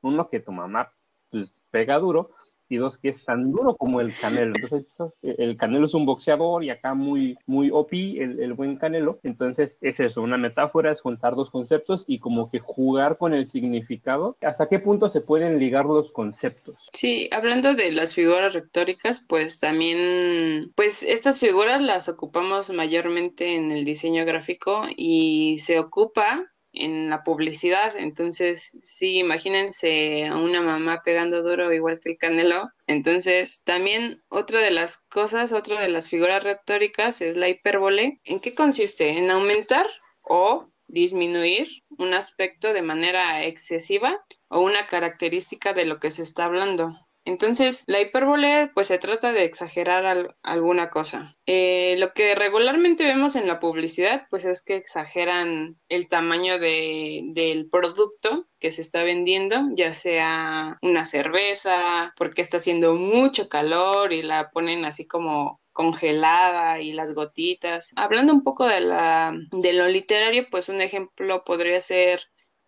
Uno 0.01 0.29
que 0.29 0.39
tu 0.39 0.51
mamá 0.51 0.91
pues 1.31 1.53
pega 1.71 1.97
duro 1.97 2.31
y 2.69 2.77
dos 2.77 2.97
que 2.97 3.09
es 3.09 3.23
tan 3.23 3.51
duro 3.51 3.75
como 3.75 4.01
el 4.01 4.13
Canelo. 4.13 4.53
Entonces, 4.55 4.85
el 5.21 5.57
Canelo 5.57 5.85
es 5.85 5.93
un 5.93 6.05
boxeador 6.05 6.63
y 6.63 6.69
acá 6.69 6.93
muy, 6.93 7.37
muy 7.45 7.69
OP, 7.71 7.93
el, 7.93 8.39
el, 8.39 8.53
buen 8.53 8.77
Canelo. 8.77 9.19
Entonces, 9.23 9.77
es 9.81 9.99
eso, 9.99 10.21
una 10.21 10.37
metáfora, 10.37 10.91
es 10.91 11.01
juntar 11.01 11.35
dos 11.35 11.49
conceptos 11.49 12.05
y 12.07 12.19
como 12.19 12.49
que 12.49 12.59
jugar 12.59 13.17
con 13.17 13.33
el 13.33 13.49
significado. 13.49 14.37
¿Hasta 14.41 14.67
qué 14.67 14.79
punto 14.79 15.09
se 15.09 15.21
pueden 15.21 15.59
ligar 15.59 15.85
los 15.85 16.11
conceptos? 16.11 16.75
Sí, 16.93 17.29
hablando 17.31 17.73
de 17.73 17.91
las 17.91 18.13
figuras 18.13 18.53
retóricas, 18.53 19.23
pues 19.27 19.59
también, 19.59 20.71
pues 20.75 21.03
estas 21.03 21.39
figuras 21.39 21.81
las 21.81 22.09
ocupamos 22.09 22.69
mayormente 22.71 23.55
en 23.55 23.71
el 23.71 23.85
diseño 23.85 24.25
gráfico 24.25 24.83
y 24.95 25.57
se 25.59 25.79
ocupa 25.79 26.51
en 26.75 27.09
la 27.09 27.23
publicidad. 27.23 27.97
Entonces, 27.97 28.77
sí, 28.81 29.17
imagínense 29.19 30.25
a 30.27 30.35
una 30.35 30.61
mamá 30.61 31.01
pegando 31.03 31.41
duro 31.41 31.71
igual 31.73 31.99
que 32.01 32.11
el 32.11 32.17
Canelo. 32.17 32.69
Entonces, 32.87 33.63
también 33.63 34.23
otra 34.29 34.59
de 34.61 34.71
las 34.71 34.97
cosas, 34.97 35.53
otra 35.53 35.81
de 35.81 35.89
las 35.89 36.09
figuras 36.09 36.43
retóricas 36.43 37.21
es 37.21 37.37
la 37.37 37.49
hipérbole. 37.49 38.19
¿En 38.23 38.39
qué 38.39 38.53
consiste? 38.53 39.17
En 39.17 39.31
aumentar 39.31 39.87
o 40.21 40.69
disminuir 40.87 41.67
un 41.97 42.13
aspecto 42.13 42.73
de 42.73 42.81
manera 42.81 43.43
excesiva 43.45 44.23
o 44.47 44.61
una 44.61 44.87
característica 44.87 45.73
de 45.73 45.85
lo 45.85 45.99
que 45.99 46.11
se 46.11 46.23
está 46.23 46.45
hablando. 46.45 46.95
Entonces, 47.25 47.83
la 47.87 47.99
hipérbole, 47.99 48.69
pues 48.73 48.87
se 48.87 48.99
trata 48.99 49.33
de 49.33 49.43
exagerar 49.43 50.35
alguna 50.43 50.89
cosa. 50.89 51.33
Eh, 51.47 51.95
lo 51.97 52.13
que 52.13 52.35
regularmente 52.35 53.03
vemos 53.03 53.35
en 53.35 53.47
la 53.47 53.59
publicidad, 53.59 54.27
pues 54.29 54.45
es 54.45 54.61
que 54.63 54.75
exageran 54.75 55.77
el 55.89 56.07
tamaño 56.07 56.59
de, 56.59 57.21
del 57.33 57.67
producto 57.69 58.45
que 58.59 58.71
se 58.71 58.81
está 58.81 59.03
vendiendo, 59.03 59.57
ya 59.73 59.93
sea 59.93 60.77
una 60.83 61.03
cerveza, 61.05 62.13
porque 62.15 62.43
está 62.43 62.57
haciendo 62.57 62.93
mucho 62.93 63.49
calor 63.49 64.13
y 64.13 64.21
la 64.21 64.51
ponen 64.51 64.85
así 64.85 65.07
como 65.07 65.61
congelada 65.73 66.79
y 66.79 66.91
las 66.91 67.13
gotitas. 67.13 67.91
Hablando 67.95 68.33
un 68.33 68.43
poco 68.43 68.67
de 68.67 68.81
la 68.81 69.33
de 69.51 69.73
lo 69.73 69.87
literario, 69.87 70.47
pues 70.49 70.69
un 70.69 70.79
ejemplo 70.79 71.43
podría 71.43 71.81
ser 71.81 72.21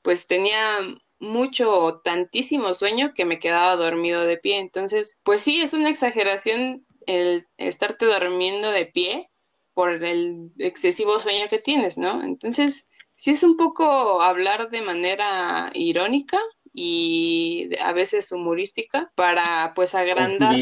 pues 0.08 0.26
tenía 0.26 0.80
mucho 1.20 1.78
o 1.80 2.00
tantísimo 2.00 2.74
sueño 2.74 3.14
que 3.14 3.26
me 3.26 3.40
quedaba 3.40 3.76
dormido 3.76 4.26
de 4.26 4.38
pie. 4.38 4.60
Entonces, 4.60 5.20
pues 5.24 5.42
sí, 5.42 5.62
es 5.62 5.74
una 5.74 5.90
exageración 5.90 6.86
el 7.06 7.48
estarte 7.58 8.06
durmiendo 8.06 8.72
de 8.72 8.86
pie 8.86 9.30
por 9.74 10.04
el 10.04 10.52
excesivo 10.58 11.20
sueño 11.20 11.48
que 11.50 11.60
tienes, 11.60 11.98
¿no? 11.98 12.24
Entonces, 12.24 12.88
sí 13.16 13.32
es 13.32 13.44
un 13.44 13.58
poco 13.58 14.22
hablar 14.22 14.70
de 14.70 14.82
manera 14.82 15.72
irónica 15.74 16.40
y 16.74 17.70
a 17.84 17.92
veces 17.92 18.32
humorística 18.32 19.12
para 19.16 19.74
pues 19.76 19.96
agrandar 19.96 20.56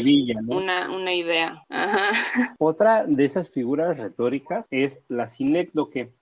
una, 0.46 0.90
una, 0.90 1.12
idea. 1.12 1.62
Otra 2.58 3.04
de 3.06 3.26
esas 3.26 3.50
figuras 3.50 3.98
retóricas 3.98 4.66
es 4.70 4.98
la 5.08 5.28
sinécdoque 5.28 6.12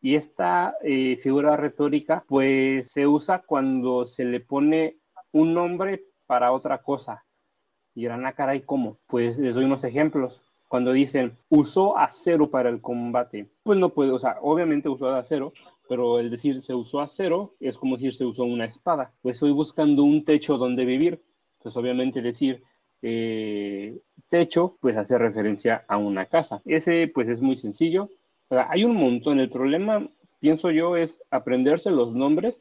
y 0.00 0.14
esta 0.14 0.76
eh, 0.82 1.18
figura 1.22 1.56
retórica, 1.56 2.24
pues 2.28 2.90
se 2.90 3.06
usa 3.06 3.42
cuando 3.46 4.06
se 4.06 4.24
le 4.24 4.40
pone 4.40 4.98
un 5.32 5.54
nombre 5.54 6.04
para 6.26 6.52
otra 6.52 6.82
cosa. 6.82 7.24
Y 7.94 8.02
dirán, 8.02 8.26
ah, 8.26 8.32
caray, 8.32 8.62
¿cómo? 8.62 8.98
Pues 9.06 9.38
les 9.38 9.54
doy 9.54 9.64
unos 9.64 9.84
ejemplos. 9.84 10.42
Cuando 10.68 10.92
dicen, 10.92 11.36
usó 11.48 11.96
acero 11.96 12.50
para 12.50 12.68
el 12.68 12.80
combate, 12.80 13.48
pues 13.62 13.78
no 13.78 13.90
puede, 13.90 14.10
o 14.10 14.18
sea, 14.18 14.38
obviamente 14.42 14.88
usó 14.88 15.08
acero, 15.08 15.52
pero 15.88 16.18
el 16.18 16.30
decir 16.30 16.62
se 16.62 16.74
usó 16.74 17.00
acero 17.00 17.54
es 17.60 17.78
como 17.78 17.96
decir 17.96 18.14
se 18.14 18.24
usó 18.24 18.44
una 18.44 18.64
espada. 18.64 19.12
Pues 19.22 19.36
estoy 19.36 19.52
buscando 19.52 20.02
un 20.02 20.24
techo 20.24 20.58
donde 20.58 20.84
vivir. 20.84 21.22
pues 21.62 21.76
obviamente 21.76 22.20
decir 22.20 22.62
eh, 23.02 23.98
techo, 24.28 24.76
pues 24.80 24.96
hace 24.96 25.18
referencia 25.18 25.84
a 25.88 25.96
una 25.96 26.26
casa. 26.26 26.62
Ese 26.64 27.10
pues 27.14 27.28
es 27.28 27.40
muy 27.40 27.56
sencillo. 27.56 28.08
Hay 28.50 28.84
un 28.84 28.96
montón. 28.96 29.40
El 29.40 29.50
problema, 29.50 30.08
pienso 30.40 30.70
yo, 30.70 30.96
es 30.96 31.22
aprenderse 31.30 31.90
los 31.90 32.14
nombres. 32.14 32.60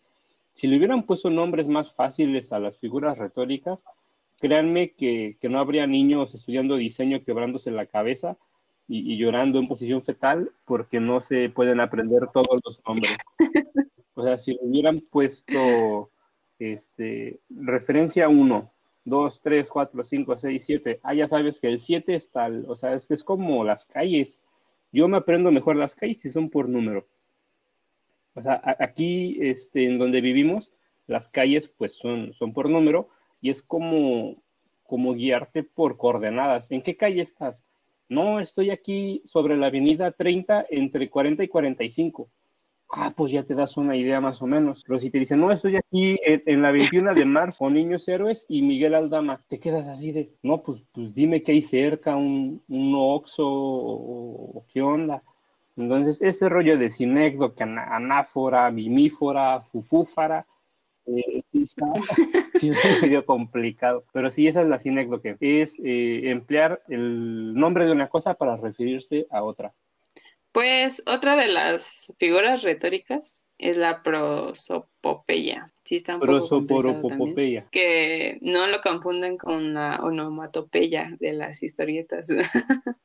Si 0.56 0.68
le 0.68 0.78
hubieran 0.78 1.04
puesto 1.04 1.30
nombres 1.30 1.68
más 1.68 1.92
fáciles 1.94 2.52
a 2.54 2.60
las 2.60 2.78
figuras 2.78 3.18
retóricas, 3.18 3.80
créanme 4.40 4.92
que, 4.92 5.38
no 5.44 5.60
habría 5.60 5.88
niños 5.88 6.34
estudiando 6.34 6.76
diseño 6.76 7.24
quebrándose 7.24 7.72
la 7.72 7.86
cabeza 7.86 8.38
y, 8.88 9.18
llorando 9.18 9.60
en 9.60 9.68
posición 9.68 10.04
fetal 10.04 10.52
porque 10.66 11.00
no 11.00 11.22
se 11.22 11.50
pueden 11.50 11.80
aprender 11.80 12.28
todos 12.34 12.62
los 12.64 12.80
nombres. 12.88 13.18
O 14.18 14.24
sea, 14.24 14.38
si 14.38 14.58
hubieran 14.62 15.02
puesto 15.02 16.10
este, 16.58 17.42
referencia 17.50 18.30
1, 18.30 18.72
2, 19.06 19.42
3, 19.42 19.70
4, 19.70 20.04
5, 20.04 20.38
6, 20.38 20.64
7. 20.66 21.00
Ah, 21.04 21.14
ya 21.14 21.28
sabes 21.28 21.60
que 21.60 21.68
el 21.68 21.82
7 21.82 22.16
es 22.16 22.32
tal, 22.32 22.66
o 22.68 22.76
sea, 22.76 22.94
es 22.94 23.08
que 23.08 23.14
es 23.14 23.24
como 23.24 23.64
las 23.64 23.86
calles. 23.86 24.40
Yo 24.96 25.10
me 25.10 25.18
aprendo 25.18 25.52
mejor 25.52 25.76
las 25.76 25.94
calles 25.94 26.22
si 26.22 26.30
son 26.30 26.50
por 26.50 26.70
número. 26.70 27.06
O 28.34 28.42
sea, 28.42 28.62
aquí 28.80 29.38
este, 29.42 29.84
en 29.84 30.00
donde 30.00 30.22
vivimos, 30.22 30.72
las 31.06 31.28
calles 31.28 31.68
pues 31.68 31.96
son, 31.96 32.32
son 32.32 32.54
por 32.54 32.70
número 32.70 33.10
y 33.42 33.50
es 33.50 33.62
como, 33.62 34.42
como 34.84 35.14
guiarte 35.14 35.64
por 35.64 35.98
coordenadas. 35.98 36.72
¿En 36.72 36.82
qué 36.82 36.96
calle 36.96 37.22
estás? 37.22 37.62
No, 38.08 38.40
estoy 38.40 38.70
aquí 38.70 39.22
sobre 39.26 39.58
la 39.58 39.68
avenida 39.68 40.12
30 40.14 40.66
entre 40.70 41.10
40 41.10 41.44
y 41.44 41.50
45 41.50 42.30
ah, 42.96 43.14
pues 43.16 43.32
ya 43.32 43.44
te 43.44 43.56
das 43.56 43.78
una 43.78 43.96
idea 43.96 44.22
más 44.22 44.42
o 44.42 44.48
menos. 44.48 44.84
Pero 44.88 45.00
si 45.00 45.10
te 45.10 45.20
dicen, 45.20 45.40
no, 45.40 45.52
estoy 45.52 45.76
aquí 45.76 46.18
en, 46.24 46.62
la 46.62 46.72
21 46.72 47.14
de 47.14 47.26
marzo 47.26 47.66
con 47.66 47.74
Niños 47.74 48.08
Héroes 48.08 48.46
y 48.48 48.62
Miguel 48.62 48.96
Aldama, 48.96 49.44
te 49.48 49.60
quedas 49.60 49.88
así 49.88 50.12
de, 50.12 50.34
no, 50.42 50.64
pues, 50.64 50.84
pues 50.92 51.14
dime 51.14 51.44
qué 51.44 51.52
hay 51.52 51.62
cerca, 51.62 52.16
un, 52.16 52.64
un 52.68 52.94
Oxo 52.96 53.46
o, 53.46 54.66
qué 54.74 54.82
onda. 54.82 55.24
Entonces, 55.78 56.22
este 56.22 56.48
rollo 56.48 56.78
de 56.78 56.90
sinécdoque, 56.90 57.64
anáfora, 57.64 58.70
bimífora, 58.70 59.62
fufúfara, 59.62 60.48
eh, 61.06 61.44
es 61.54 61.76
medio 63.02 63.26
complicado, 63.26 64.06
pero 64.14 64.32
sí, 64.32 64.48
esa 64.48 64.62
es 64.62 64.68
la 64.68 64.80
sinécdoque, 64.80 65.38
es 65.40 65.74
eh, 65.84 66.32
emplear 66.32 66.82
el 66.88 67.54
nombre 67.54 67.86
de 67.86 67.92
una 67.92 68.08
cosa 68.08 68.36
para 68.36 68.56
referirse 68.56 69.28
a 69.30 69.44
otra. 69.44 69.74
Pues 70.56 71.04
otra 71.06 71.36
de 71.36 71.50
las 71.50 72.14
figuras 72.18 72.62
retóricas 72.62 73.46
es 73.58 73.76
la 73.76 74.02
prosopopeya. 74.02 75.68
Sí, 75.84 75.98
está 75.98 76.16
un 76.16 76.22
poco 76.22 76.64
Que 77.74 78.38
no 78.40 78.66
lo 78.68 78.80
confunden 78.80 79.36
con 79.36 79.74
la 79.74 80.00
onomatopeya 80.02 81.10
de 81.20 81.34
las 81.34 81.62
historietas. 81.62 82.30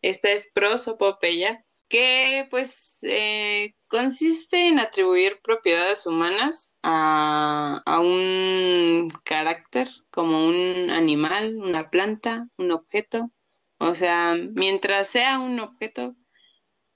Esta 0.00 0.30
es 0.30 0.52
prosopopeya, 0.54 1.64
que 1.88 2.46
pues 2.50 3.00
eh, 3.02 3.74
consiste 3.88 4.68
en 4.68 4.78
atribuir 4.78 5.40
propiedades 5.42 6.06
humanas 6.06 6.76
a, 6.84 7.82
a, 7.84 7.98
un 7.98 9.08
carácter 9.24 9.88
como 10.12 10.46
un 10.46 10.90
animal, 10.90 11.56
una 11.56 11.90
planta, 11.90 12.48
un 12.56 12.70
objeto. 12.70 13.32
O 13.78 13.96
sea, 13.96 14.36
mientras 14.36 15.08
sea 15.08 15.40
un 15.40 15.58
objeto, 15.58 16.14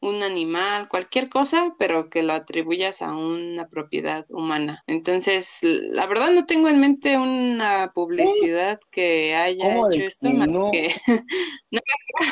un 0.01 0.23
animal, 0.23 0.89
cualquier 0.89 1.29
cosa, 1.29 1.75
pero 1.79 2.09
que 2.09 2.23
lo 2.23 2.33
atribuyas 2.33 3.03
a 3.03 3.15
una 3.15 3.69
propiedad 3.69 4.25
humana. 4.31 4.83
Entonces, 4.87 5.59
la 5.63 6.07
verdad 6.07 6.31
no 6.31 6.47
tengo 6.47 6.69
en 6.69 6.81
mente 6.81 7.19
una 7.19 7.93
publicidad 7.95 8.81
que 8.91 9.35
haya 9.35 9.77
hecho 9.77 10.01
esto, 10.01 10.31
más 10.31 10.49
que... 10.73 10.91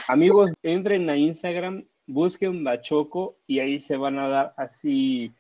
Amigos, 0.09 0.51
entren 0.63 1.11
a 1.11 1.17
Instagram, 1.17 1.85
busquen 2.07 2.65
Bachoco 2.65 3.37
y 3.47 3.59
ahí 3.61 3.81
se 3.81 3.97
van 3.97 4.19
a 4.19 4.29
dar 4.29 4.55
así 4.57 5.33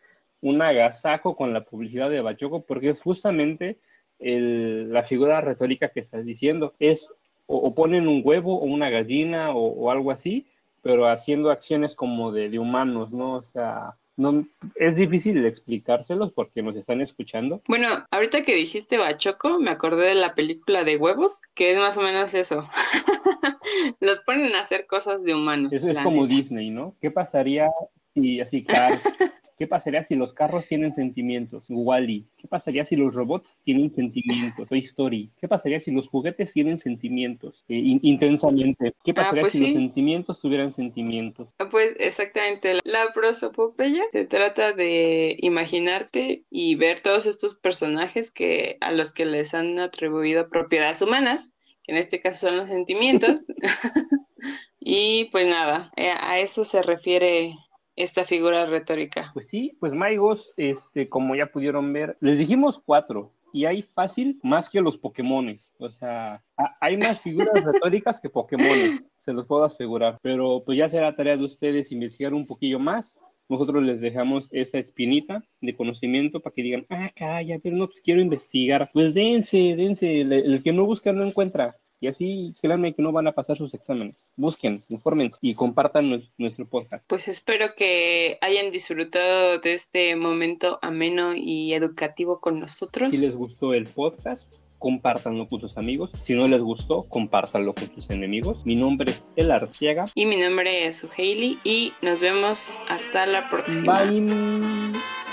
un 0.42 0.60
agasajo 0.60 1.34
con 1.34 1.54
la 1.54 1.64
publicidad 1.64 2.10
de 2.10 2.20
Bachoco, 2.20 2.60
porque 2.60 2.90
es 2.90 3.00
justamente 3.00 3.78
la 4.18 5.02
figura 5.02 5.40
retórica 5.40 5.88
que 5.88 6.00
estás 6.00 6.26
diciendo. 6.26 6.74
Es 6.78 7.08
o, 7.46 7.74
ponen 7.74 8.06
un 8.06 8.20
huevo 8.22 8.58
o 8.58 8.64
una 8.66 8.90
gallina 8.90 9.52
o 9.54 9.90
algo 9.90 10.10
así, 10.10 10.46
pero 10.82 11.08
haciendo 11.08 11.50
acciones 11.50 11.94
como 11.94 12.32
de, 12.32 12.58
humanos, 12.58 13.10
¿no? 13.12 13.34
O 13.34 13.42
sea, 13.42 13.94
no, 14.16 14.46
es 14.74 14.96
difícil 14.96 15.44
explicárselos 15.44 16.32
porque 16.32 16.62
nos 16.62 16.76
están 16.76 17.00
escuchando. 17.00 17.62
Bueno, 17.68 17.88
ahorita 18.10 18.42
que 18.42 18.54
dijiste 18.54 18.98
Bachoco, 18.98 19.58
me 19.58 19.70
acordé 19.70 20.08
de 20.08 20.14
la 20.14 20.34
película 20.34 20.84
de 20.84 20.96
huevos, 20.96 21.42
que 21.54 21.72
es 21.72 21.78
más 21.78 21.96
o 21.96 22.02
menos 22.02 22.34
eso. 22.34 22.68
Los 24.00 24.20
ponen 24.20 24.54
a 24.54 24.60
hacer 24.60 24.86
cosas 24.86 25.24
de 25.24 25.34
humanos. 25.34 25.72
Eso 25.72 25.88
es 25.88 25.98
como 25.98 26.26
Disney, 26.26 26.70
¿no? 26.70 26.94
¿Qué 27.00 27.10
pasaría 27.10 27.70
si 28.14 28.40
así 28.40 28.64
Cars 28.64 29.02
¿Qué 29.58 29.66
pasaría 29.66 30.04
si 30.04 30.14
los 30.14 30.32
carros 30.32 30.68
tienen 30.68 30.94
sentimientos? 30.94 31.64
Wally. 31.68 32.28
¿Qué 32.36 32.46
pasaría 32.46 32.86
si 32.86 32.94
los 32.94 33.12
robots 33.12 33.58
tienen 33.64 33.92
sentimientos? 33.92 34.68
Toy 34.68 34.78
Story. 34.78 35.32
¿Qué 35.40 35.48
pasaría 35.48 35.80
si 35.80 35.90
los 35.90 36.06
juguetes 36.06 36.52
tienen 36.52 36.78
sentimientos? 36.78 37.64
Eh, 37.68 37.98
intensamente. 38.02 38.94
¿Qué 39.02 39.10
ah, 39.10 39.14
pasaría 39.14 39.40
pues 39.42 39.54
si 39.54 39.60
los 39.60 39.72
sentimientos 39.72 40.40
tuvieran 40.40 40.72
sentimientos? 40.76 41.52
Ah, 41.58 41.68
pues 41.68 41.96
exactamente. 41.98 42.78
La 42.84 43.12
prosopopeya 43.12 44.04
se 44.12 44.26
trata 44.26 44.72
de 44.72 45.36
imaginarte 45.40 46.44
y 46.50 46.76
ver 46.76 47.00
todos 47.00 47.26
estos 47.26 47.56
personajes 47.56 48.30
que 48.30 48.76
a 48.80 48.92
los 48.92 49.12
que 49.12 49.26
les 49.26 49.54
han 49.54 49.80
atribuido 49.80 50.48
propiedades 50.50 51.02
humanas, 51.02 51.50
que 51.82 51.90
en 51.92 51.98
este 51.98 52.20
caso 52.20 52.46
son 52.46 52.58
los 52.58 52.68
sentimientos. 52.68 53.46
y 54.78 55.24
pues 55.32 55.48
nada, 55.48 55.90
eh, 55.96 56.12
a 56.16 56.38
eso 56.38 56.64
se 56.64 56.80
refiere 56.80 57.56
esta 57.98 58.24
figura 58.24 58.66
retórica. 58.66 59.30
Pues 59.34 59.48
sí, 59.48 59.76
pues 59.80 59.92
Maigos, 59.92 60.52
este, 60.56 61.08
como 61.08 61.34
ya 61.34 61.46
pudieron 61.46 61.92
ver, 61.92 62.16
les 62.20 62.38
dijimos 62.38 62.80
cuatro, 62.84 63.32
y 63.52 63.64
hay 63.64 63.82
fácil 63.82 64.38
más 64.42 64.68
que 64.68 64.80
los 64.80 64.96
Pokémones. 64.96 65.72
O 65.78 65.90
sea, 65.90 66.42
hay 66.80 66.96
más 66.96 67.22
figuras 67.22 67.52
retóricas 67.64 68.20
que 68.20 68.30
Pokémones, 68.30 69.04
se 69.18 69.32
los 69.32 69.46
puedo 69.46 69.64
asegurar. 69.64 70.18
Pero 70.22 70.62
pues 70.64 70.78
ya 70.78 70.88
será 70.88 71.16
tarea 71.16 71.36
de 71.36 71.44
ustedes 71.44 71.92
investigar 71.92 72.34
un 72.34 72.46
poquillo 72.46 72.78
más. 72.78 73.18
Nosotros 73.48 73.82
les 73.82 74.00
dejamos 74.00 74.46
esa 74.52 74.78
espinita 74.78 75.42
de 75.60 75.74
conocimiento 75.74 76.40
para 76.40 76.54
que 76.54 76.62
digan, 76.62 76.86
ah, 76.90 77.10
calla, 77.16 77.58
pero 77.62 77.76
no, 77.76 77.86
pues 77.86 78.00
quiero 78.02 78.20
investigar. 78.20 78.90
Pues 78.92 79.14
dense, 79.14 79.74
dense, 79.76 80.20
el 80.20 80.62
que 80.62 80.72
no 80.72 80.84
busca 80.84 81.12
no 81.12 81.24
encuentra. 81.24 81.76
Y 82.00 82.06
así, 82.06 82.54
créanme 82.60 82.94
que 82.94 83.02
no 83.02 83.12
van 83.12 83.26
a 83.26 83.32
pasar 83.32 83.56
sus 83.56 83.74
exámenes. 83.74 84.16
Busquen, 84.36 84.82
informen 84.88 85.32
y 85.40 85.54
compartan 85.54 86.22
nuestro 86.38 86.66
podcast. 86.66 87.04
Pues 87.08 87.28
espero 87.28 87.74
que 87.76 88.38
hayan 88.40 88.70
disfrutado 88.70 89.58
de 89.58 89.74
este 89.74 90.14
momento 90.14 90.78
ameno 90.82 91.34
y 91.34 91.74
educativo 91.74 92.40
con 92.40 92.60
nosotros. 92.60 93.12
Si 93.12 93.18
les 93.18 93.34
gustó 93.34 93.74
el 93.74 93.86
podcast, 93.86 94.52
compártanlo 94.78 95.48
con 95.48 95.60
tus 95.60 95.76
amigos. 95.76 96.10
Si 96.22 96.34
no 96.34 96.46
les 96.46 96.60
gustó, 96.60 97.04
compártanlo 97.04 97.74
con 97.74 97.88
tus 97.88 98.08
enemigos. 98.10 98.64
Mi 98.64 98.76
nombre 98.76 99.10
es 99.10 99.26
El 99.36 99.50
Arciaga. 99.50 100.06
Y 100.14 100.26
mi 100.26 100.36
nombre 100.36 100.86
es 100.86 100.98
Suheili. 100.98 101.58
Y 101.64 101.92
nos 102.02 102.20
vemos 102.20 102.78
hasta 102.88 103.26
la 103.26 103.48
próxima. 103.48 104.04
Bye. 104.04 105.27